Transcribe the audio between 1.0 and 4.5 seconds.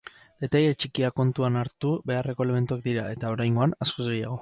kontuan hartu beharreko elementuak dira eta, oraingoan, askoz gehiago.